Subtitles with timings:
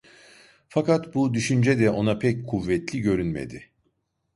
[0.69, 3.69] Fakat bu düşünce de ona pek kuvvetli görünmedi.